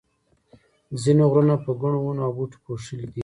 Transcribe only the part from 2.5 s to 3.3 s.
پوښلي دي.